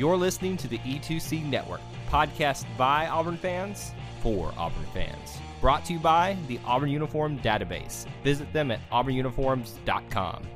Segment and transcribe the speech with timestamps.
[0.00, 3.92] You're listening to the E2C Network, podcast by Auburn fans
[4.22, 5.38] for Auburn fans.
[5.60, 8.06] Brought to you by the Auburn Uniform Database.
[8.24, 10.48] Visit them at auburnuniforms.com.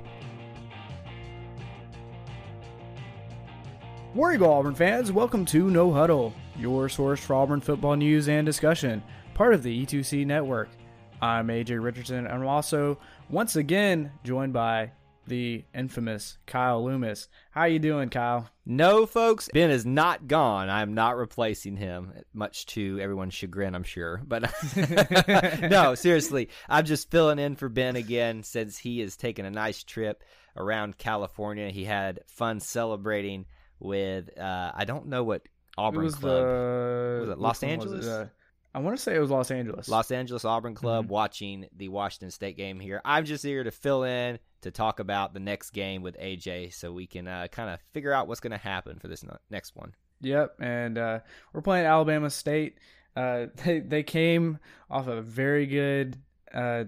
[4.14, 8.46] War Eagle Auburn fans, welcome to No Huddle, your source for Auburn football news and
[8.46, 9.02] discussion,
[9.34, 10.70] part of the E2C network.
[11.20, 12.98] I'm AJ Richardson, and I'm also
[13.28, 14.92] once again joined by
[15.26, 17.28] the infamous Kyle Loomis.
[17.50, 18.48] How you doing, Kyle?
[18.66, 20.68] No, folks, Ben is not gone.
[20.68, 24.22] I am not replacing him, much to everyone's chagrin, I'm sure.
[24.26, 24.52] But
[25.70, 29.82] no, seriously, I'm just filling in for Ben again since he is taking a nice
[29.82, 30.22] trip
[30.56, 31.70] around California.
[31.70, 33.46] He had fun celebrating
[33.80, 35.42] with uh, I don't know what
[35.76, 38.06] Auburn it was club the Was it Los one was Angeles?
[38.06, 38.28] Uh,
[38.74, 39.88] I want to say it was Los Angeles.
[39.88, 41.08] Los Angeles Auburn Club Mhm.
[41.08, 43.00] watching the Washington State game here.
[43.04, 46.92] I'm just here to fill in to talk about the next game with AJ so
[46.92, 49.94] we can uh, kind of figure out what's going to happen for this next one.
[50.22, 51.20] Yep, and uh,
[51.52, 52.78] we're playing Alabama State.
[53.14, 54.58] Uh, they they came
[54.90, 56.16] off a very good
[56.52, 56.84] uh,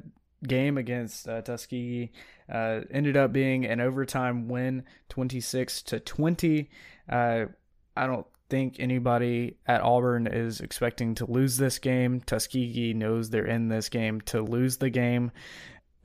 [0.47, 2.11] game against uh, Tuskegee.
[2.53, 6.71] Uh, ended up being an overtime win, twenty six to twenty.
[7.09, 7.47] Uh,
[7.97, 12.21] I don't think anybody at Auburn is expecting to lose this game.
[12.21, 15.31] Tuskegee knows they're in this game to lose the game.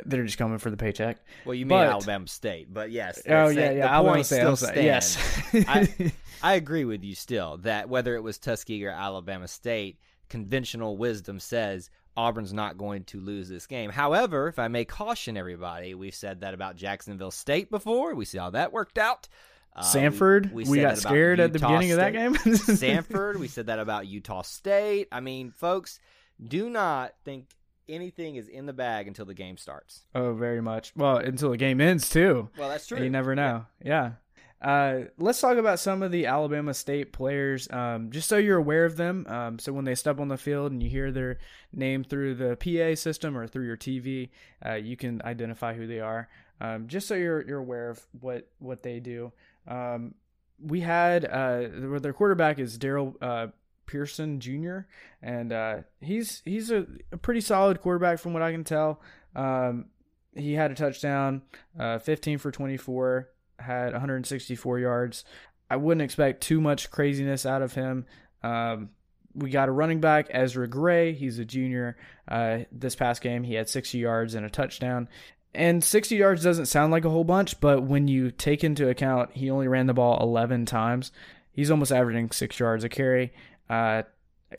[0.06, 1.18] They're just coming for the paycheck.
[1.46, 3.22] Well, you mean But- Alabama State, but yes.
[3.28, 3.74] Oh yeah, yeah.
[3.74, 4.36] The Alabama point State.
[4.38, 4.84] still stands.
[4.84, 5.42] Yes.
[5.68, 6.12] I-
[6.44, 11.40] I agree with you still that whether it was Tuskegee or Alabama State, conventional wisdom
[11.40, 13.92] says Auburn's not going to lose this game.
[13.92, 18.16] However, if I may caution everybody, we've said that about Jacksonville State before.
[18.16, 19.28] We see how that worked out.
[19.74, 22.36] Uh, Samford, we, said got that about scared at the beginning of that game.
[22.36, 25.08] Samford, we said that about Utah State.
[25.12, 26.00] I mean, folks,
[26.46, 27.48] do not think
[27.88, 30.02] anything is in the bag until the game starts.
[30.14, 30.94] Oh, very much.
[30.96, 32.50] Well, until the game ends too.
[32.58, 33.02] Well, that's true.
[33.02, 33.66] You never know.
[33.84, 34.14] Yeah.
[34.62, 38.86] Uh, let's talk about some of the Alabama State players, um, just so you're aware
[38.86, 39.26] of them.
[39.28, 41.40] Um, so when they step on the field and you hear their
[41.74, 44.30] name through the PA system or through your TV,
[44.64, 46.30] uh, you can identify who they are.
[46.60, 49.34] Um, just so you're you're aware of what what they do.
[49.68, 50.16] Um,
[50.60, 51.68] we had uh,
[52.00, 53.48] their quarterback is Daryl uh,
[53.86, 54.80] Pearson Jr.
[55.22, 59.02] and uh, he's he's a, a pretty solid quarterback from what I can tell.
[59.36, 59.86] Um,
[60.34, 61.42] he had a touchdown,
[61.78, 63.30] uh, 15 for 24,
[63.60, 65.26] had 164 yards.
[65.70, 68.06] I wouldn't expect too much craziness out of him.
[68.44, 68.90] Um,
[69.34, 71.14] we got a running back, Ezra Gray.
[71.14, 71.98] He's a junior.
[72.28, 75.08] Uh, this past game, he had 60 yards and a touchdown.
[75.54, 79.32] And 60 yards doesn't sound like a whole bunch, but when you take into account
[79.34, 81.12] he only ran the ball 11 times,
[81.52, 83.34] he's almost averaging six yards a carry.
[83.70, 84.04] Uh,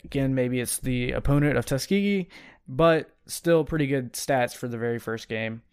[0.03, 2.27] again, maybe it's the opponent of Tuskegee,
[2.67, 5.63] but still pretty good stats for the very first game.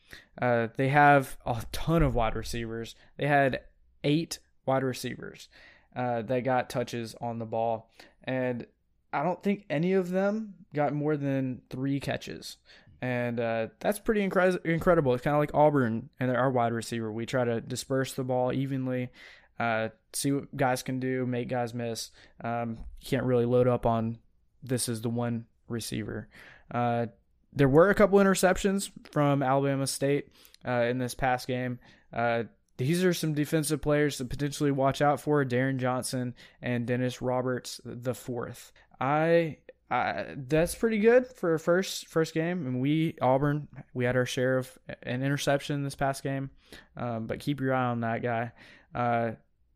[0.40, 2.94] Uh, they have a ton of wide receivers.
[3.16, 3.60] They had
[4.02, 5.48] eight wide receivers
[5.94, 7.90] uh, that got touches on the ball,
[8.24, 8.66] and
[9.12, 12.56] I don't think any of them got more than three catches.
[13.02, 15.14] And uh, that's pretty incre- incredible.
[15.14, 17.10] It's kind of like Auburn and our wide receiver.
[17.10, 19.10] We try to disperse the ball evenly,
[19.58, 22.10] uh, see what guys can do, make guys miss.
[22.42, 24.18] Um, can't really load up on
[24.62, 26.28] this is the one receiver.
[26.70, 27.06] Uh,
[27.52, 30.28] there were a couple interceptions from Alabama State
[30.66, 31.78] uh, in this past game.
[32.12, 32.44] Uh,
[32.76, 37.80] these are some defensive players to potentially watch out for: Darren Johnson and Dennis Roberts
[37.84, 38.72] the fourth.
[39.00, 39.58] I,
[39.90, 42.66] I that's pretty good for a first first game.
[42.66, 46.50] And we Auburn, we had our share of an interception this past game,
[46.96, 48.52] um, but keep your eye on that guy.
[48.94, 49.32] Uh,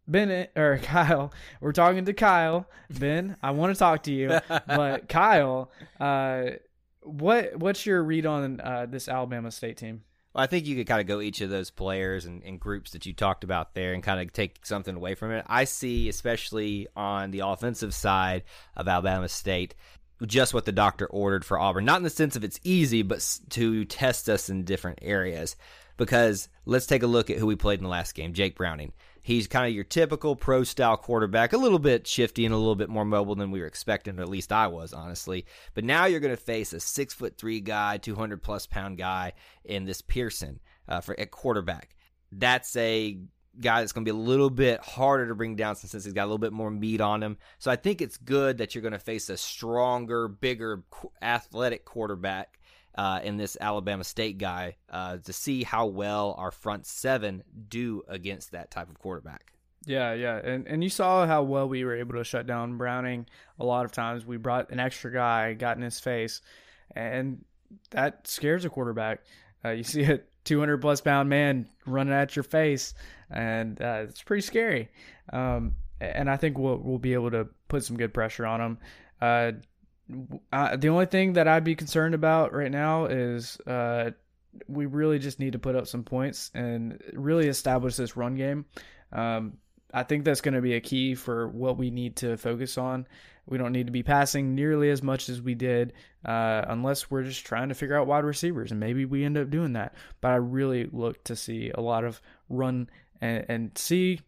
[0.06, 2.66] Bennett or Kyle, we're talking to Kyle.
[2.90, 6.44] Ben, I want to talk to you, but Kyle, uh,
[7.00, 10.02] what what's your read on uh, this Alabama State team?
[10.32, 12.90] Well, I think you could kind of go each of those players and, and groups
[12.90, 15.44] that you talked about there and kind of take something away from it.
[15.48, 18.42] I see, especially on the offensive side
[18.76, 19.76] of Alabama State,
[20.26, 21.84] just what the doctor ordered for Auburn.
[21.84, 25.56] Not in the sense of it's easy, but to test us in different areas.
[25.96, 28.92] Because let's take a look at who we played in the last game Jake Browning.
[29.22, 32.74] He's kind of your typical pro style quarterback, a little bit shifty and a little
[32.74, 35.46] bit more mobile than we were expecting, or at least I was, honestly.
[35.72, 39.32] But now you're going to face a six foot three guy, 200 plus pound guy
[39.64, 41.94] in this Pearson uh, for at quarterback.
[42.32, 43.18] That's a
[43.60, 46.24] guy that's going to be a little bit harder to bring down since he's got
[46.24, 47.38] a little bit more meat on him.
[47.58, 50.82] So I think it's good that you're going to face a stronger, bigger,
[51.22, 52.58] athletic quarterback
[52.94, 58.02] uh, in this Alabama State guy uh, to see how well our front seven do
[58.08, 59.52] against that type of quarterback.
[59.86, 63.26] Yeah, yeah, and and you saw how well we were able to shut down Browning.
[63.58, 66.40] A lot of times we brought an extra guy, got in his face,
[66.96, 67.44] and
[67.90, 69.24] that scares a quarterback.
[69.62, 72.94] Uh, you see a 200 plus pound man running at your face,
[73.34, 74.88] and uh, it's pretty scary.
[75.32, 78.78] Um, and I think we'll we'll be able to put some good pressure on them.
[79.20, 79.52] Uh,
[80.52, 84.10] uh, the only thing that I'd be concerned about right now is uh,
[84.68, 88.66] we really just need to put up some points and really establish this run game.
[89.12, 89.58] Um,
[89.92, 93.06] I think that's going to be a key for what we need to focus on.
[93.46, 95.92] We don't need to be passing nearly as much as we did,
[96.24, 99.50] uh, unless we're just trying to figure out wide receivers, and maybe we end up
[99.50, 99.94] doing that.
[100.20, 102.88] But I really look to see a lot of run
[103.20, 104.20] and, and see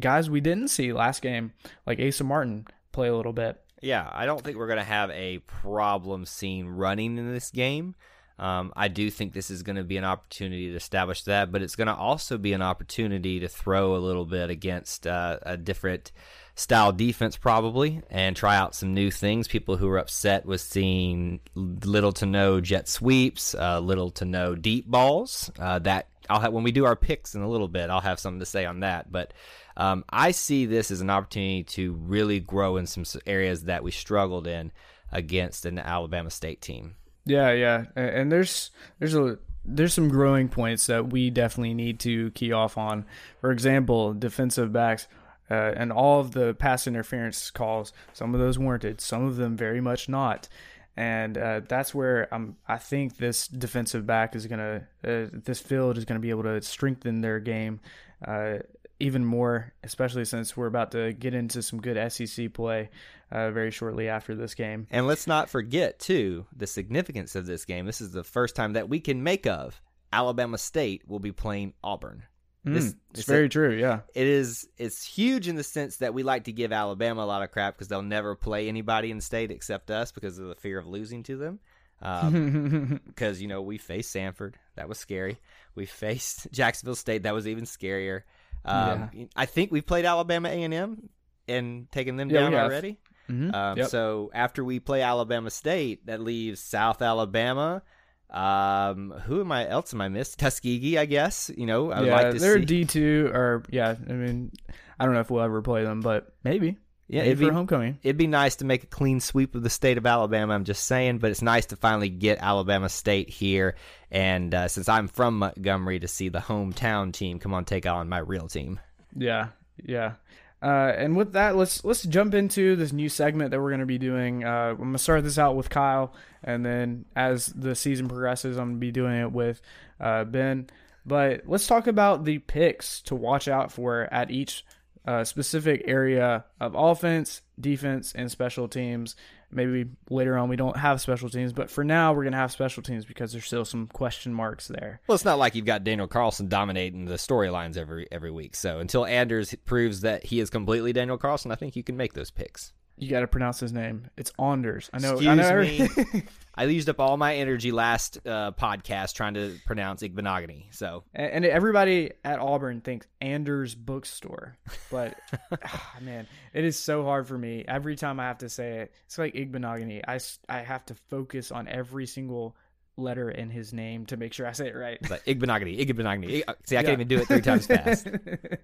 [0.00, 1.52] guys we didn't see last game,
[1.86, 3.60] like Asa Martin, play a little bit.
[3.82, 7.94] Yeah, I don't think we're going to have a problem seeing running in this game.
[8.38, 11.62] Um, I do think this is going to be an opportunity to establish that, but
[11.62, 15.56] it's going to also be an opportunity to throw a little bit against uh, a
[15.56, 16.12] different
[16.54, 19.48] style defense, probably, and try out some new things.
[19.48, 24.54] People who are upset with seeing little to no jet sweeps, uh, little to no
[24.54, 25.50] deep balls.
[25.58, 27.90] Uh, that I'll have when we do our picks in a little bit.
[27.90, 29.32] I'll have something to say on that, but.
[29.78, 33.90] Um, I see this as an opportunity to really grow in some areas that we
[33.90, 34.72] struggled in
[35.12, 36.96] against an Alabama State team.
[37.24, 42.30] Yeah, yeah, and there's there's a there's some growing points that we definitely need to
[42.30, 43.04] key off on.
[43.40, 45.08] For example, defensive backs.
[45.48, 49.56] Uh, and all of the pass interference calls, some of those warranted, some of them
[49.56, 50.48] very much not
[50.96, 52.56] and uh, that's where I'm.
[52.66, 56.60] I think this defensive back is gonna, uh, this field is gonna be able to
[56.62, 57.80] strengthen their game
[58.26, 58.58] uh,
[58.98, 62.88] even more, especially since we're about to get into some good SEC play
[63.30, 64.86] uh, very shortly after this game.
[64.90, 67.84] And let's not forget, too, the significance of this game.
[67.86, 69.80] This is the first time that we can make of
[70.12, 72.22] Alabama State will be playing Auburn.
[72.66, 74.00] Mm, this, it's very a, true, yeah.
[74.14, 74.68] It is.
[74.76, 77.74] It's huge in the sense that we like to give Alabama a lot of crap
[77.74, 80.86] because they'll never play anybody in the state except us because of the fear of
[80.86, 81.60] losing to them.
[82.02, 85.38] Um, because you know we faced Samford, that was scary.
[85.74, 88.22] We faced Jacksonville State, that was even scarier.
[88.64, 89.24] Um, yeah.
[89.36, 91.08] I think we've played Alabama A and M
[91.46, 92.98] and taken them yeah, down already.
[93.30, 93.54] Mm-hmm.
[93.54, 93.88] Um, yep.
[93.88, 97.82] So after we play Alabama State, that leaves South Alabama.
[98.30, 100.38] Um, who am I else am I missed?
[100.38, 101.50] Tuskegee, I guess.
[101.56, 103.94] You know, I would yeah, like to they're D two or yeah.
[104.08, 104.52] I mean,
[104.98, 106.78] I don't know if we'll ever play them, but maybe.
[107.08, 108.00] Yeah, it'd be homecoming.
[108.02, 110.54] It'd be nice to make a clean sweep of the state of Alabama.
[110.54, 113.76] I'm just saying, but it's nice to finally get Alabama State here,
[114.10, 118.08] and uh, since I'm from Montgomery, to see the hometown team come on take on
[118.08, 118.80] my real team.
[119.14, 119.50] Yeah,
[119.84, 120.14] yeah.
[120.62, 123.86] Uh, and with that, let's let's jump into this new segment that we're going to
[123.86, 124.44] be doing.
[124.44, 128.70] Uh, I'm gonna start this out with Kyle, and then as the season progresses, I'm
[128.70, 129.60] gonna be doing it with
[130.00, 130.68] uh, Ben.
[131.04, 134.64] But let's talk about the picks to watch out for at each
[135.06, 139.16] uh, specific area of offense, defense, and special teams.
[139.50, 142.82] Maybe later on we don't have special teams, but for now we're gonna have special
[142.82, 145.00] teams because there's still some question marks there.
[145.06, 148.56] Well, it's not like you've got Daniel Carlson dominating the storylines every every week.
[148.56, 152.14] So until Anders proves that he is completely Daniel Carlson, I think you can make
[152.14, 152.72] those picks.
[152.98, 154.08] You got to pronounce his name.
[154.16, 154.88] It's Anders.
[154.92, 155.12] I know.
[155.12, 155.60] Excuse I know.
[155.60, 156.22] me.
[156.54, 160.74] I used up all my energy last uh, podcast trying to pronounce Igbinoghene.
[160.74, 164.56] So, and, and, everybody at Auburn thinks Anders Bookstore,
[164.90, 165.18] but
[165.52, 168.94] oh, man, it is so hard for me every time I have to say it.
[169.04, 170.00] It's like Igbinoghene.
[170.08, 172.56] I I have to focus on every single
[172.96, 174.98] letter in his name to make sure I say it right.
[175.10, 176.44] Like Igbinoghene, Igbinoghene.
[176.64, 178.08] See, I can't even do it three times fast.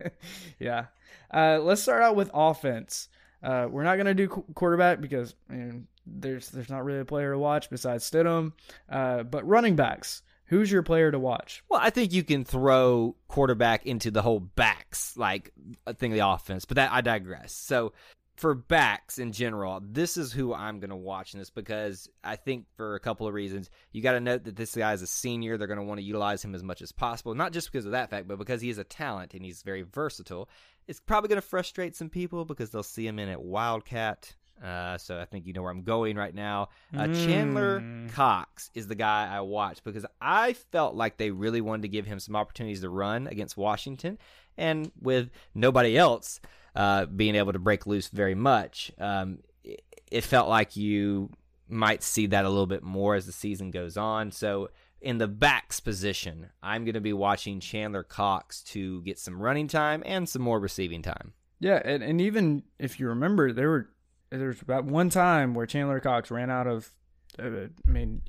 [0.58, 0.86] yeah.
[1.32, 3.08] Uh, let's start out with offense.
[3.42, 7.32] Uh, we're not gonna do quarterback because I mean, there's there's not really a player
[7.32, 8.52] to watch besides Stidham.
[8.88, 11.62] Uh, but running backs, who's your player to watch?
[11.68, 15.52] Well, I think you can throw quarterback into the whole backs like
[15.86, 17.52] a thing of the offense, but that I digress.
[17.52, 17.92] So
[18.36, 22.36] for backs in general, this is who I'm going to watch in this because I
[22.36, 23.70] think for a couple of reasons.
[23.92, 25.56] You got to note that this guy is a senior.
[25.56, 27.92] They're going to want to utilize him as much as possible, not just because of
[27.92, 30.48] that fact, but because he is a talent and he's very versatile.
[30.88, 34.34] It's probably going to frustrate some people because they'll see him in at Wildcat.
[34.62, 36.68] Uh, so I think you know where I'm going right now.
[36.94, 37.26] Uh, mm.
[37.26, 41.88] Chandler Cox is the guy I watched because I felt like they really wanted to
[41.88, 44.18] give him some opportunities to run against Washington,
[44.56, 46.40] and with nobody else
[46.74, 51.30] uh, being able to break loose very much, um, it, it felt like you
[51.68, 54.30] might see that a little bit more as the season goes on.
[54.30, 59.40] So in the backs position, I'm going to be watching Chandler Cox to get some
[59.40, 61.32] running time and some more receiving time.
[61.60, 63.88] Yeah, and, and even if you remember, there were
[64.30, 66.90] there was about one time where Chandler Cox ran out of.
[67.38, 68.22] Uh, I mean,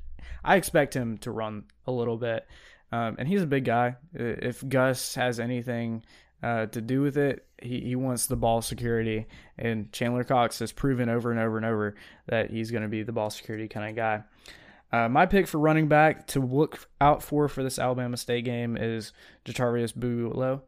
[0.44, 2.46] I expect him to run a little bit,
[2.92, 3.96] um, and he's a big guy.
[4.12, 6.04] If Gus has anything
[6.44, 10.72] uh, to do with it, he, he wants the ball security, and Chandler Cox has
[10.72, 11.94] proven over and over and over
[12.26, 14.22] that he's going to be the ball security kind of guy.
[14.92, 18.76] Uh, my pick for running back to look out for for this Alabama State game
[18.76, 19.12] is
[19.46, 20.62] JaTarvious Bulow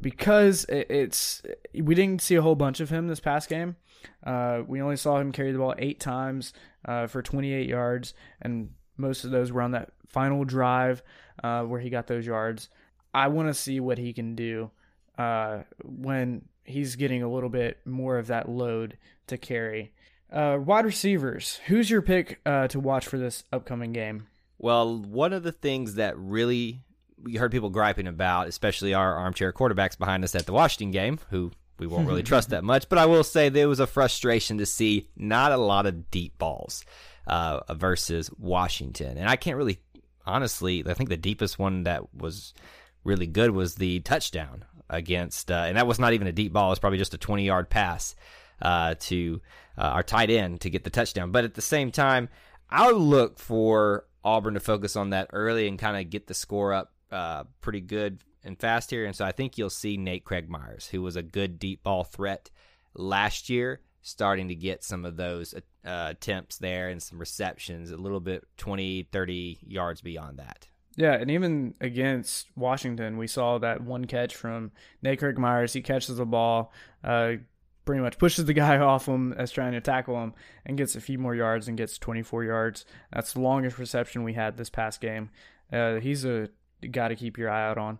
[0.00, 1.42] because it's
[1.74, 3.76] we didn't see a whole bunch of him this past game.
[4.24, 6.52] Uh, we only saw him carry the ball eight times
[6.84, 8.12] uh, for 28 yards,
[8.42, 11.02] and most of those were on that final drive
[11.42, 12.68] uh, where he got those yards.
[13.14, 14.70] I want to see what he can do
[15.18, 19.92] uh, when he's getting a little bit more of that load to carry.
[20.30, 21.60] Uh, wide receivers.
[21.66, 24.26] Who's your pick uh, to watch for this upcoming game?
[24.58, 26.80] Well, one of the things that really
[27.22, 31.18] we heard people griping about, especially our armchair quarterbacks behind us at the Washington game,
[31.30, 32.88] who we won't really trust that much.
[32.88, 36.38] But I will say there was a frustration to see not a lot of deep
[36.38, 36.84] balls
[37.26, 39.78] uh, versus Washington, and I can't really,
[40.26, 42.54] honestly, I think the deepest one that was
[43.04, 46.68] really good was the touchdown against, uh, and that was not even a deep ball;
[46.68, 48.14] it was probably just a twenty-yard pass
[48.60, 49.40] uh, to
[49.76, 51.32] uh, our tight end to get the touchdown.
[51.32, 52.28] But at the same time,
[52.70, 56.72] I'll look for Auburn to focus on that early and kind of get the score
[56.72, 59.04] up uh, pretty good and fast here.
[59.04, 62.04] And so I think you'll see Nate Craig Myers, who was a good deep ball
[62.04, 62.50] threat
[62.94, 67.96] last year, starting to get some of those uh, attempts there and some receptions a
[67.96, 70.68] little bit 20, 30 yards beyond that.
[70.96, 74.72] Yeah, and even against Washington, we saw that one catch from
[75.02, 75.72] Nate Craig Myers.
[75.72, 76.72] He catches the ball,
[77.02, 77.34] uh,
[77.84, 80.34] pretty much pushes the guy off him as trying to tackle him
[80.66, 82.84] and gets a few more yards and gets 24 yards.
[83.12, 85.30] That's the longest reception we had this past game.
[85.72, 86.48] Uh, he's a
[86.90, 87.98] guy to keep your eye out on.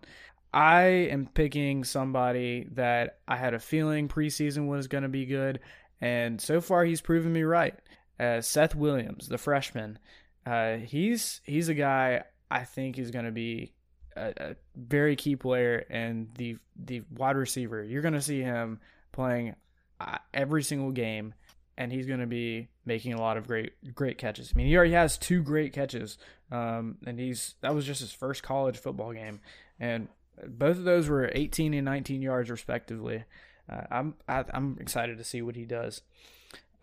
[0.53, 5.59] I am picking somebody that I had a feeling preseason was going to be good,
[5.99, 7.73] and so far he's proven me right.
[8.19, 9.97] Uh, Seth Williams, the freshman,
[10.45, 12.23] uh, he's he's a guy
[12.53, 13.73] I think is going to be
[14.15, 17.83] a, a, very key player and the the wide receiver.
[17.83, 18.79] You're going to see him
[19.11, 19.55] playing
[19.99, 21.33] uh, every single game,
[21.79, 24.51] and he's going to be making a lot of great great catches.
[24.53, 26.19] I mean, he already has two great catches,
[26.51, 29.39] um, and he's that was just his first college football game,
[29.79, 30.07] and
[30.47, 33.23] both of those were 18 and 19 yards respectively.
[33.67, 36.01] Uh, I'm I, am i am excited to see what he does.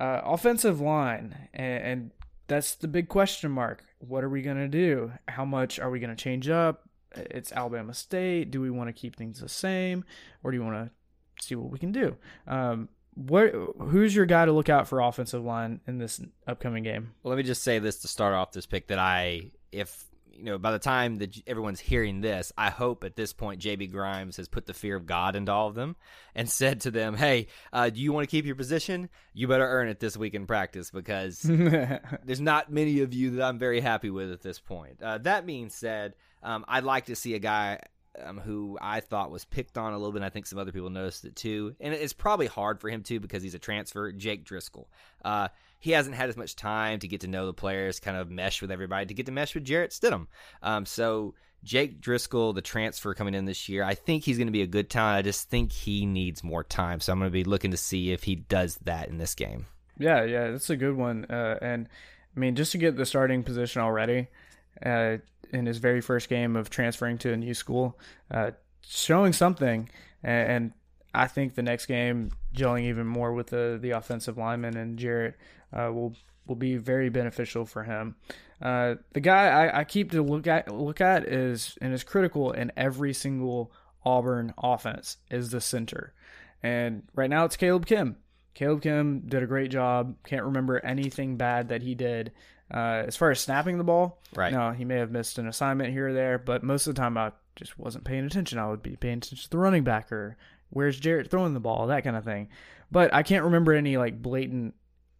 [0.00, 2.10] Uh, offensive line, and, and
[2.48, 3.84] that's the big question mark.
[4.00, 5.12] What are we going to do?
[5.28, 6.88] How much are we going to change up?
[7.14, 8.50] It's Alabama State.
[8.50, 10.04] Do we want to keep things the same,
[10.42, 12.16] or do you want to see what we can do?
[12.46, 17.12] Um, what who's your guy to look out for offensive line in this upcoming game?
[17.22, 20.06] Well, let me just say this to start off this pick that I if
[20.40, 23.92] you know by the time that everyone's hearing this, I hope at this point JB
[23.92, 25.96] Grimes has put the fear of God into all of them
[26.34, 29.08] and said to them, "Hey, uh, do you want to keep your position?
[29.34, 33.44] You better earn it this week in practice because there's not many of you that
[33.44, 37.16] I'm very happy with at this point." Uh, that being said, um, I'd like to
[37.16, 37.80] see a guy
[38.24, 40.22] um, who I thought was picked on a little bit.
[40.22, 41.74] I think some other people noticed it too.
[41.80, 44.12] And it's probably hard for him too because he's a transfer.
[44.12, 44.88] Jake Driscoll.
[45.24, 45.48] Uh,
[45.78, 48.60] he hasn't had as much time to get to know the players, kind of mesh
[48.60, 50.26] with everybody, to get to mesh with Jarrett Stidham.
[50.62, 51.34] Um, so
[51.64, 54.66] Jake Driscoll, the transfer coming in this year, I think he's going to be a
[54.66, 55.18] good talent.
[55.18, 57.00] I just think he needs more time.
[57.00, 59.66] So I'm going to be looking to see if he does that in this game.
[59.98, 61.26] Yeah, yeah, that's a good one.
[61.26, 61.88] Uh, and
[62.36, 64.28] I mean, just to get the starting position already,
[64.84, 65.18] uh,
[65.52, 67.98] in his very first game of transferring to a new school,
[68.30, 68.52] uh,
[68.86, 69.88] showing something.
[70.22, 70.72] And, and,
[71.12, 75.34] I think the next game, gelling even more with the the offensive lineman and Jarrett
[75.72, 76.14] uh, will
[76.46, 78.14] will be very beneficial for him.
[78.62, 82.52] Uh, the guy I, I, keep to look at look at is and is critical
[82.52, 83.72] in every single
[84.04, 86.12] Auburn offense is the center.
[86.62, 88.16] And right now it's Caleb Kim.
[88.54, 90.16] Caleb Kim did a great job.
[90.24, 92.32] Can't remember anything bad that he did
[92.72, 94.52] uh, as far as snapping the ball, right?
[94.52, 97.16] No, he may have missed an assignment here or there, but most of the time
[97.18, 98.58] I just wasn't paying attention.
[98.58, 100.36] I would be paying attention to the running back or
[100.70, 102.48] where's Jarrett throwing the ball, that kind of thing.
[102.90, 104.74] But I can't remember any like blatant,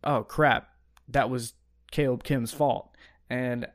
[0.05, 0.69] oh crap,
[1.09, 1.55] that was
[1.91, 2.95] Caleb Kim's fault.
[3.29, 3.67] And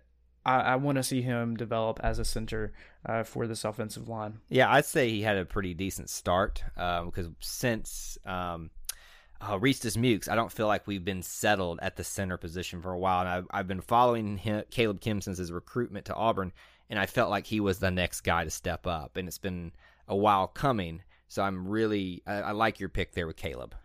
[0.45, 2.73] I, I want to see him develop as a center
[3.05, 4.39] uh, for this offensive line.
[4.49, 8.69] Yeah, I'd say he had a pretty decent start because um, since um,
[9.41, 12.91] uh, Reese Dismukes, I don't feel like we've been settled at the center position for
[12.91, 13.21] a while.
[13.21, 16.51] And I've, I've been following him, Caleb Kim since his recruitment to Auburn,
[16.89, 19.17] and I felt like he was the next guy to step up.
[19.17, 19.71] And it's been
[20.07, 21.01] a while coming.
[21.27, 23.75] So I'm really, I, I like your pick there with Caleb.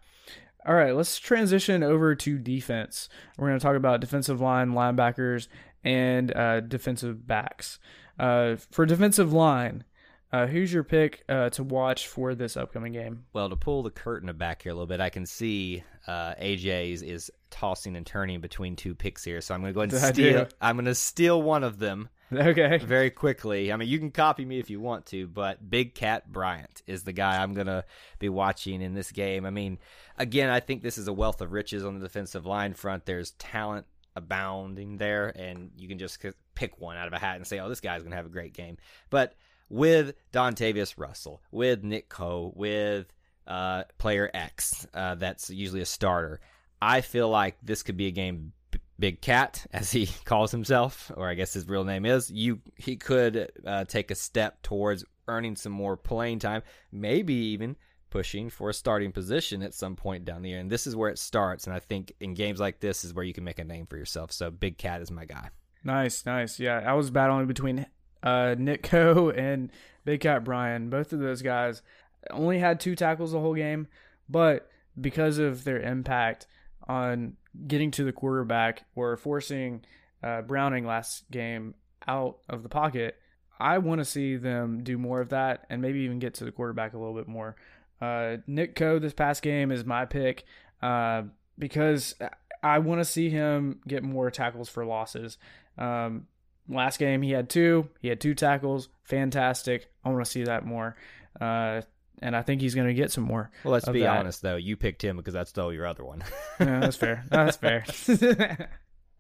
[0.67, 3.09] All right, let's transition over to defense.
[3.39, 5.49] We're going to talk about defensive line, linebackers,
[5.83, 7.79] and uh, defensive backs.
[8.19, 9.85] Uh, for defensive line,
[10.33, 13.25] uh, who's your pick uh, to watch for this upcoming game?
[13.33, 17.03] Well, to pull the curtain back here a little bit, I can see uh, AJ's
[17.03, 20.05] is tossing and turning between two picks here, so I'm going to go ahead and
[20.05, 20.45] I steal.
[20.45, 20.51] do.
[20.61, 22.79] I'm going to steal one of them Okay.
[22.79, 23.73] very quickly.
[23.73, 27.03] I mean, you can copy me if you want to, but Big Cat Bryant is
[27.03, 27.85] the guy I'm going to
[28.21, 29.45] be watching in this game.
[29.45, 29.79] I mean,
[30.17, 33.05] again, I think this is a wealth of riches on the defensive line front.
[33.05, 37.47] There's talent abounding there, and you can just pick one out of a hat and
[37.47, 38.77] say, oh, this guy's going to have a great game.
[39.11, 39.35] But
[39.71, 43.07] with Dontavius Russell, with Nick Coe, with
[43.47, 46.41] uh, player X, uh, that's usually a starter,
[46.83, 48.53] I feel like this could be a game
[48.99, 52.97] Big Cat, as he calls himself, or I guess his real name is, you he
[52.97, 56.63] could uh, take a step towards earning some more playing time,
[56.93, 57.77] maybe even
[58.11, 60.59] pushing for a starting position at some point down the year.
[60.59, 61.67] And this is where it starts.
[61.67, 63.97] And I think in games like this is where you can make a name for
[63.97, 64.33] yourself.
[64.33, 65.51] So Big Cat is my guy.
[65.85, 66.59] Nice, nice.
[66.59, 67.87] Yeah, I was battling between
[68.23, 69.71] uh, Nick Coe and
[70.05, 70.91] Big Cat Bryant.
[70.91, 71.83] Both of those guys
[72.31, 73.89] only had two tackles the whole game,
[74.29, 76.47] but because of their impact
[76.89, 77.37] on
[77.67, 79.83] getting to the quarterback or forcing
[80.23, 81.75] uh, Browning last game
[82.07, 83.17] out of the pocket,
[83.59, 86.53] I want to see them do more of that and maybe even get to the
[86.53, 87.57] quarterback a little bit more.
[88.01, 90.45] Uh, Nick Coe this past game is my pick
[90.83, 91.23] uh,
[91.59, 92.15] because
[92.63, 95.37] I want to see him get more tackles for losses.
[95.77, 96.27] Um,
[96.69, 97.89] last game he had two.
[98.01, 98.89] He had two tackles.
[99.05, 99.91] Fantastic.
[100.05, 100.97] I want to see that more.
[101.41, 101.83] Uh,
[102.23, 103.51] and I think he's going to get some more.
[103.65, 104.19] Well, let's be that.
[104.19, 104.57] honest, though.
[104.57, 106.23] You picked him because that's still your other one.
[106.61, 107.25] Yeah, that's fair.
[107.31, 107.85] That's fair.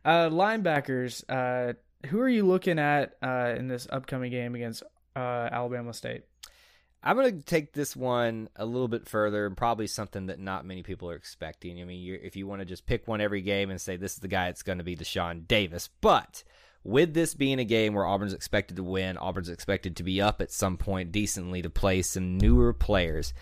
[0.04, 1.24] uh, linebackers.
[1.28, 1.74] Uh,
[2.06, 4.84] who are you looking at uh, in this upcoming game against
[5.16, 6.22] uh, Alabama State?
[7.02, 10.64] I'm going to take this one a little bit further and probably something that not
[10.64, 11.80] many people are expecting.
[11.80, 14.14] I mean, you're, if you want to just pick one every game and say this
[14.14, 15.88] is the guy, it's going to be Deshaun Davis.
[16.00, 16.42] But
[16.88, 20.40] with this being a game where Auburn's expected to win, Auburn's expected to be up
[20.40, 23.34] at some point decently to play some newer players.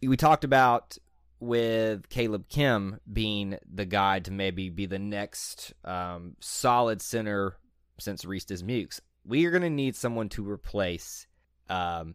[0.00, 0.96] We talked about
[1.40, 7.56] with Caleb Kim being the guy to maybe be the next um, solid center
[7.98, 9.00] since Reese Mukes.
[9.24, 11.26] We are going to need someone to replace
[11.68, 12.14] um,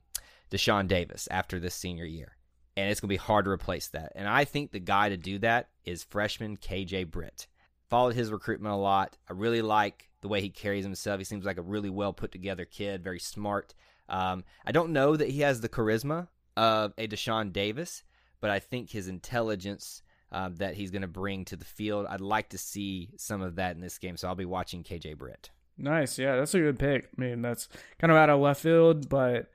[0.50, 2.38] Deshaun Davis after this senior year.
[2.78, 4.14] And it's going to be hard to replace that.
[4.16, 7.48] And I think the guy to do that is freshman KJ Britt.
[7.90, 9.18] Followed his recruitment a lot.
[9.30, 11.20] I really like the way he carries himself.
[11.20, 13.76] He seems like a really well put together kid, very smart.
[14.10, 18.04] Um, I don't know that he has the charisma of a Deshaun Davis,
[18.42, 22.22] but I think his intelligence um, that he's going to bring to the field, I'd
[22.22, 24.18] like to see some of that in this game.
[24.18, 25.52] So I'll be watching KJ Britt.
[25.78, 26.18] Nice.
[26.18, 27.10] Yeah, that's a good pick.
[27.18, 27.68] I mean, that's
[28.00, 29.52] kind of out of left field, but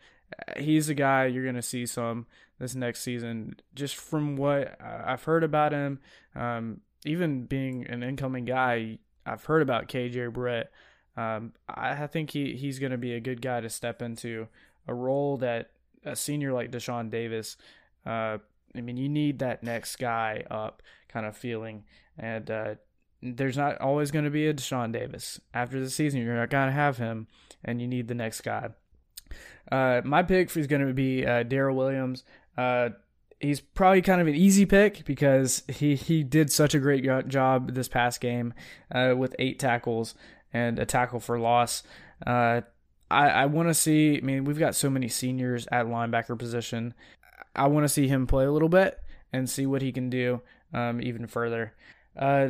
[0.56, 2.26] he's a guy you're going to see some
[2.58, 3.56] this next season.
[3.74, 6.00] Just from what I've heard about him,
[6.34, 8.98] um, even being an incoming guy,
[9.28, 10.70] I've heard about KJ Britt.
[11.16, 14.46] Um, I, think he, he's going to be a good guy to step into
[14.86, 15.70] a role that
[16.04, 17.56] a senior like Deshaun Davis.
[18.06, 18.38] Uh,
[18.76, 21.84] I mean, you need that next guy up kind of feeling,
[22.16, 22.74] and uh,
[23.20, 26.22] there's not always going to be a Deshaun Davis after the season.
[26.22, 27.26] You're not going to have him,
[27.64, 28.70] and you need the next guy.
[29.70, 32.24] Uh, my pick is going to be uh, Darrell Williams.
[33.40, 37.74] He's probably kind of an easy pick because he, he did such a great job
[37.74, 38.52] this past game
[38.92, 40.14] uh, with eight tackles
[40.52, 41.84] and a tackle for loss.
[42.26, 42.62] Uh,
[43.10, 46.94] I, I want to see, I mean, we've got so many seniors at linebacker position.
[47.54, 48.98] I want to see him play a little bit
[49.32, 50.42] and see what he can do
[50.74, 51.74] um, even further.
[52.16, 52.48] Uh,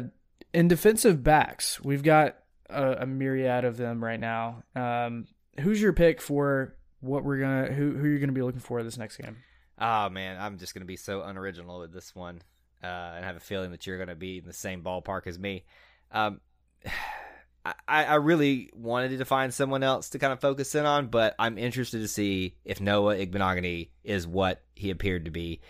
[0.53, 2.37] in defensive backs, we've got
[2.71, 4.63] a, a myriad of them right now.
[4.75, 5.27] Um,
[5.61, 8.97] who's your pick for what we're gonna who who you're gonna be looking for this
[8.97, 9.37] next game?
[9.81, 12.43] Oh man, I'm just gonna be so unoriginal with this one,
[12.83, 15.65] uh, and have a feeling that you're gonna be in the same ballpark as me.
[16.13, 16.41] Um,
[17.87, 21.35] I, I really wanted to find someone else to kind of focus in on, but
[21.39, 25.61] I'm interested to see if Noah Igbinoghene is what he appeared to be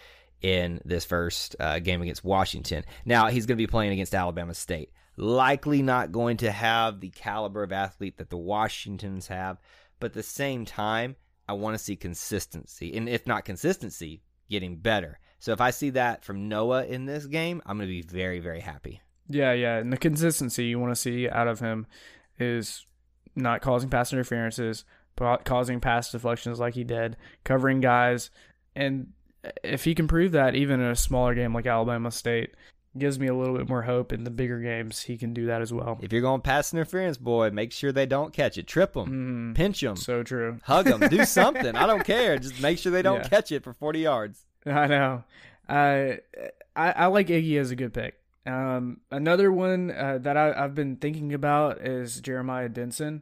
[0.41, 2.85] in this first uh, game against Washington.
[3.05, 4.93] Now he's going to be playing against Alabama State.
[5.17, 9.59] Likely not going to have the caliber of athlete that the Washingtons have,
[9.99, 11.17] but at the same time,
[11.49, 15.19] I want to see consistency, and if not consistency, getting better.
[15.39, 18.41] So if I see that from Noah in this game, I'm going to be very,
[18.41, 19.01] very happy.
[19.29, 21.87] Yeah, yeah, and the consistency you want to see out of him
[22.39, 22.87] is
[23.37, 24.85] not causing pass interferences,
[25.45, 28.31] causing pass deflections like he did, covering guys,
[28.75, 29.13] and
[29.63, 32.55] if he can prove that even in a smaller game like Alabama State,
[32.99, 35.61] gives me a little bit more hope in the bigger games he can do that
[35.63, 35.99] as well.
[36.03, 38.67] If you're going pass interference, boy, make sure they don't catch it.
[38.67, 40.59] Trip them, Mm, pinch them, so true.
[40.65, 41.75] hug them, do something.
[41.77, 42.39] I don't care.
[42.39, 43.29] Just make sure they don't Yeah.
[43.29, 44.45] catch it for 40 yards.
[44.67, 45.25] I know.
[45.69, 46.17] Uh,
[46.77, 48.21] I I like Iggy as a good pick.
[48.47, 53.21] Um, another one uh, that I, have been thinking about is Jeremiah Dinson.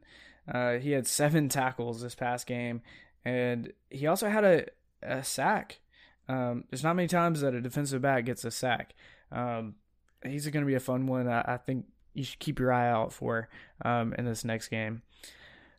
[0.53, 2.83] Uh, he had seven tackles this past game,
[3.25, 4.67] and he also had a,
[5.03, 5.81] a sack.
[6.29, 8.95] Um, there's not many times that a defensive back gets a sack.
[9.33, 9.75] Um,
[10.25, 11.29] he's going to be a fun one.
[11.29, 13.49] I, I, think you should keep your eye out for
[13.85, 15.03] um, in this next game.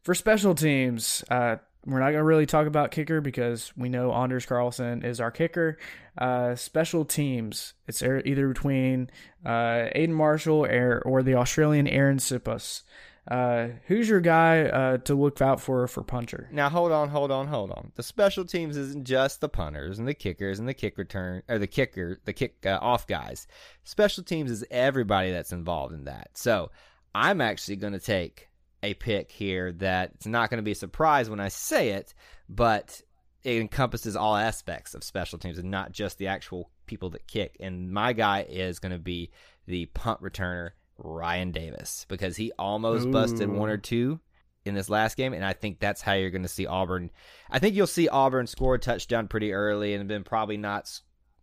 [0.04, 4.12] For special teams, uh, we're not going to really talk about kicker because we know
[4.12, 5.78] Anders Carlson is our kicker.
[6.18, 9.10] Uh, special teams, it's either between
[9.46, 12.84] uh, Aidan Marshall or, or the Australian Arryn Siposs.
[13.28, 16.48] Uh, who's your guy uh, to look out for for punter?
[16.52, 17.92] Now hold on, hold on, hold on.
[17.96, 21.60] The special teams isn't just the punters and the kickers and the kick return or
[21.60, 23.48] the kicker, the kick uh, off guys.
[23.84, 26.30] Special teams is everybody that's involved in that.
[26.36, 26.72] So
[27.14, 28.48] I'm actually going to take
[28.84, 32.14] a pick here that it's not going to be a surprise when I say it,
[32.48, 33.02] but
[33.44, 37.58] it encompasses all aspects of special teams and not just the actual people that kick.
[37.60, 39.32] And my guy is going to be
[39.66, 43.12] the punt returner Ryan Davis because he almost Ooh.
[43.12, 44.20] busted one or two
[44.66, 47.10] in this last game, and I think that's how you're going to see Auburn.
[47.50, 51.00] I think you'll see Auburn score a touchdown pretty early, and then probably not,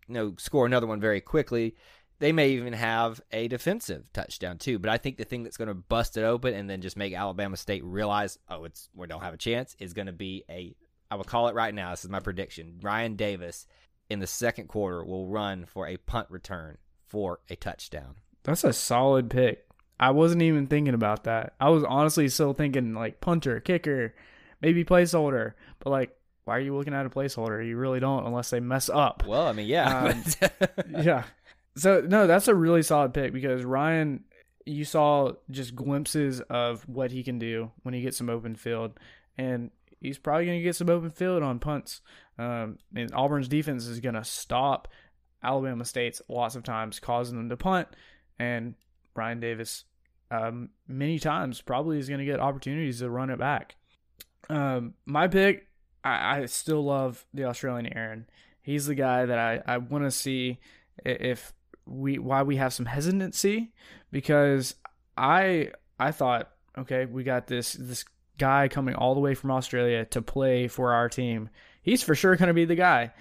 [0.06, 1.74] you know, score another one very quickly.
[2.20, 5.68] They may even have a defensive touchdown too, but I think the thing that's going
[5.68, 9.22] to bust it open and then just make Alabama State realize, oh, it's we don't
[9.22, 10.76] have a chance, is going to be a.
[11.10, 11.90] I will call it right now.
[11.90, 12.78] This is my prediction.
[12.82, 13.66] Ryan Davis
[14.10, 18.16] in the second quarter will run for a punt return for a touchdown.
[18.44, 19.66] That's a solid pick.
[19.98, 21.54] I wasn't even thinking about that.
[21.60, 24.14] I was honestly still thinking like punter, kicker,
[24.60, 25.54] maybe placeholder.
[25.80, 27.66] But like, why are you looking at a placeholder?
[27.66, 29.24] You really don't unless they mess up.
[29.26, 29.98] Well, I mean, yeah.
[29.98, 30.24] Um,
[31.02, 31.24] yeah.
[31.76, 34.24] So no, that's a really solid pick because Ryan
[34.66, 38.98] you saw just glimpses of what he can do when he gets some open field.
[39.36, 42.00] And he's probably going to get some open field on punts.
[42.38, 44.88] Um, and Auburn's defense is going to stop
[45.42, 47.88] Alabama State's lots of times, causing them to punt
[48.38, 48.74] and
[49.14, 49.84] Ryan Davis
[50.30, 53.76] um, many times probably is going to get opportunities to run it back.
[54.48, 55.68] Um, my pick,
[56.02, 58.24] I, I, still love the Australian Arryn.
[58.62, 60.58] He's the guy that I, I want to see
[61.04, 61.52] if
[61.86, 63.72] we why we have some hesitancy
[64.10, 64.74] because
[65.16, 68.04] I I thought okay we got this this
[68.38, 71.50] guy coming all the way from Australia to play for our team.
[71.82, 73.12] He's for sure going to be the guy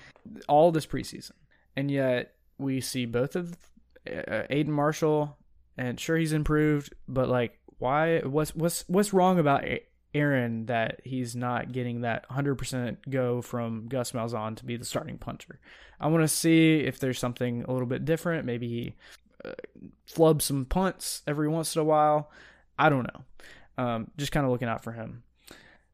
[0.48, 1.34] all this preseason,
[1.76, 3.58] and yet we see both of
[4.08, 5.38] uh, Aidan Marshall,
[5.78, 8.20] and sure he's improved, but like, why?
[8.20, 9.64] What's what's what's wrong about
[10.14, 15.18] Arryn that he's not getting that 100% go from Gus Malzahn to be the starting
[15.18, 15.60] punter?
[16.00, 18.46] I want to see if there's something a little bit different.
[18.46, 18.96] Maybe he
[19.44, 19.54] uh,
[20.08, 22.30] flubs some punts every once in a while.
[22.78, 23.84] I don't know.
[23.84, 25.24] Um, just kind of looking out for him.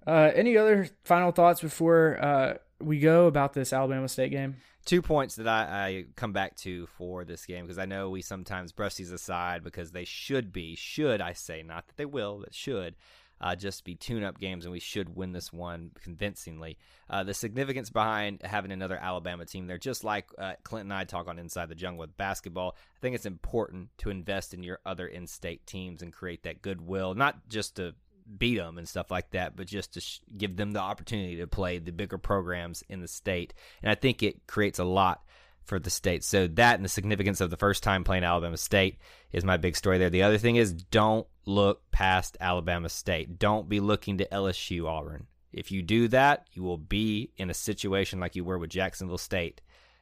[0.06, 4.58] Uh, any other final thoughts before uh, we go about this Alabama State game?
[4.86, 8.22] Two points that I, I, come back to for this game because I know we
[8.22, 12.40] sometimes brush these aside because they should be, should I say, not that they will,
[12.40, 12.96] but should
[13.42, 16.78] uh, just be tune up games and we should win this one convincingly.
[17.10, 21.06] Uh, the significance behind having another Alabama team there, just like uh, Clint and I
[21.06, 24.80] talk on Inside the Jungle with basketball, I think it's important to invest in your
[24.86, 27.96] other in state teams and create that goodwill, not just to
[28.38, 31.48] beat them and stuff like that, but just to sh- give them the opportunity to
[31.48, 33.54] play the bigger programs in the state.
[33.82, 35.22] And I think it creates a lot
[35.66, 36.24] for the state.
[36.24, 38.98] So that and the significance of the first time playing Alabama State
[39.32, 40.10] is my big story there.
[40.10, 43.40] The other thing is don't look past Alabama State.
[43.40, 45.28] Don't be looking to LSU Auburn.
[45.54, 49.18] If you do that, you will be in a situation like you were with Jacksonville
[49.18, 49.62] State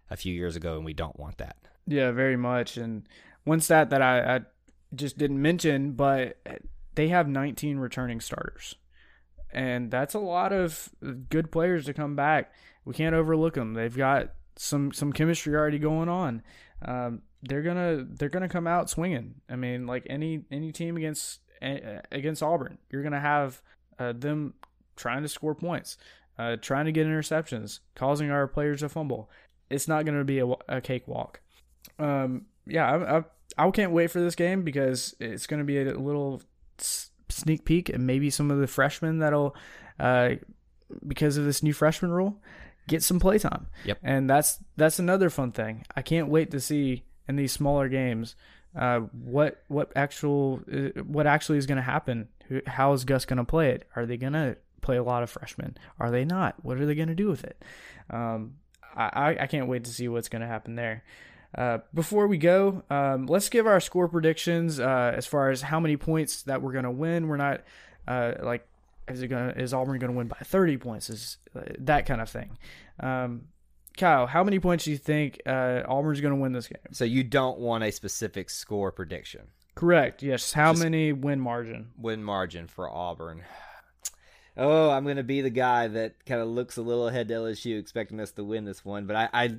[0.10, 1.58] a few years ago, and we don't want that.
[1.86, 2.78] Yeah, very much.
[2.78, 3.08] And
[3.44, 4.42] one stat that I, I
[4.96, 6.38] just didn't mention, but
[6.98, 8.76] they have 19 returning starters.
[9.52, 10.90] And that's a lot of
[11.30, 12.52] good players to come back.
[12.86, 13.76] We can't overlook them.
[13.76, 16.42] They've got some some chemistry already going on.
[16.84, 19.36] Um, they're gonna they're gonna come out swinging.
[19.48, 23.62] I mean, like any any team against against Auburn, you're gonna have
[24.00, 24.56] uh, them
[24.96, 25.98] trying to score points,
[26.40, 29.30] uh, trying to get interceptions, causing our players to fumble.
[29.70, 31.42] It's not gonna be a, a cakewalk.
[32.00, 33.24] Um, yeah, I, I
[33.58, 36.42] I can't wait for this game because it's gonna be a little
[37.30, 39.56] sneak peek and maybe some of the freshmen that'll
[40.00, 40.32] uh,
[41.06, 42.42] because of this new freshman rule
[42.88, 43.68] get some playtime.
[43.86, 44.00] Yep.
[44.04, 45.86] And that's that's another fun thing.
[45.96, 48.36] I can't wait to see in these smaller games
[48.76, 52.30] uh, what what actual uh, what actually is going to happen.
[52.66, 53.88] How is Gus going to play it?
[53.96, 55.78] Are they going to play a lot of freshmen?
[56.00, 56.56] Are they not?
[56.63, 57.62] What are they going to do with it?
[58.10, 58.56] Um,
[58.96, 61.04] I I can't wait to see what's going to happen there.
[61.56, 65.80] Uh, before we go, um, let's give our score predictions uh, as far as how
[65.80, 67.28] many points that we're going to win.
[67.28, 67.62] We're not
[68.08, 68.68] uh, like
[69.08, 71.10] is it going is Auburn going to win by 30 points?
[71.10, 72.58] Is uh, that kind of thing?
[73.00, 73.44] Um,
[73.98, 76.78] Kyle, how many points do you think uh, Auburn's going to win this game?
[76.92, 79.48] So you don't want a specific score prediction.
[79.74, 80.22] Correct.
[80.22, 80.54] Yes.
[80.54, 81.90] How Just- many win margin?
[81.98, 83.44] Win margin for Auburn.
[84.60, 87.80] Oh, I'm gonna be the guy that kind of looks a little ahead to LSU,
[87.80, 89.56] expecting us to win this one, but I, I,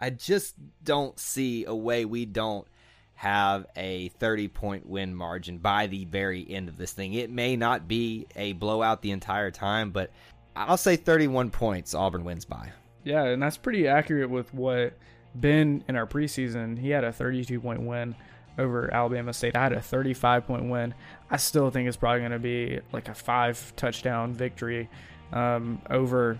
[0.00, 2.66] I just don't see a way we don't
[3.14, 7.14] have a 30 point win margin by the very end of this thing.
[7.14, 10.12] It may not be a blowout the entire time, but
[10.54, 12.70] I'll say 31 points Auburn wins by.
[13.04, 14.94] Yeah, and that's pretty accurate with what
[15.34, 16.78] Ben in our preseason.
[16.78, 18.14] He had a 32 point win
[18.56, 19.56] over Alabama State.
[19.56, 20.94] I had a 35 point win.
[21.30, 24.88] I still think it's probably going to be like a five touchdown victory
[25.32, 26.38] um, over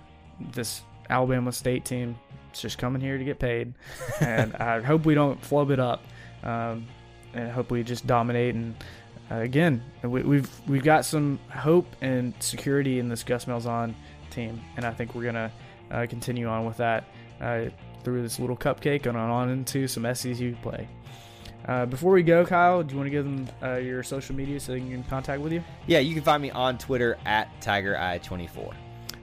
[0.53, 2.19] this Alabama State team.
[2.51, 3.75] It's just coming here to get paid,
[4.21, 6.03] and I hope we don't flub it up.
[6.43, 6.87] Um,
[7.35, 8.55] and I hope we just dominate.
[8.55, 8.75] And
[9.31, 13.95] uh, again, we, we've we've got some hope and security in this Gus Malzahn
[14.31, 15.53] team, and I think we're gonna
[15.91, 17.05] uh, continue on with that
[17.41, 17.67] uh,
[18.03, 20.89] through this little cupcake and on into some SEC play.
[21.67, 24.59] Uh, before we go, Kyle, do you want to give them uh, your social media
[24.59, 25.63] so they can get in contact with you?
[25.87, 28.75] Yeah, you can find me on Twitter at TigerEye24.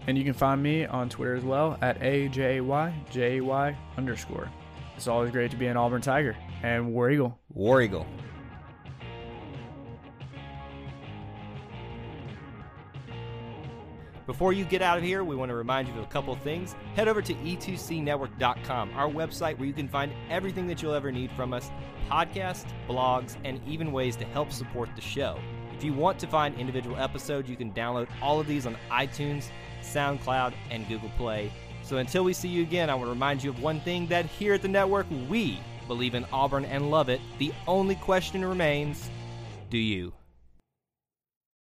[0.07, 4.49] And you can find me on Twitter as well at AJayJay underscore.
[4.95, 7.39] It's always great to be an Auburn Tiger and War Eagle.
[7.53, 8.05] War Eagle.
[14.25, 16.41] Before you get out of here, we want to remind you of a couple of
[16.41, 16.75] things.
[16.95, 21.31] Head over to e2cnetwork.com, our website where you can find everything that you'll ever need
[21.33, 21.69] from us
[22.09, 25.39] podcasts, blogs, and even ways to help support the show.
[25.75, 29.49] If you want to find individual episodes, you can download all of these on iTunes,
[29.85, 31.51] SoundCloud, and Google Play.
[31.83, 34.25] So until we see you again, I want to remind you of one thing that
[34.25, 37.21] here at the network, we believe in Auburn and love it.
[37.37, 39.09] The only question remains
[39.69, 40.13] do you?